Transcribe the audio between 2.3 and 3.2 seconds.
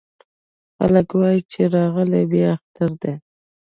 بيا اختر دی